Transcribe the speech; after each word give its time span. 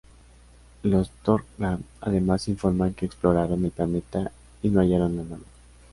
Los 0.81 1.11
Tok'ra 1.11 1.77
además 1.99 2.47
informan 2.47 2.95
que 2.95 3.05
exploraron 3.05 3.63
el 3.65 3.69
planeta 3.69 4.31
y 4.63 4.69
no 4.69 4.79
hallaron 4.79 5.19
a 5.19 5.21
nadie. 5.21 5.43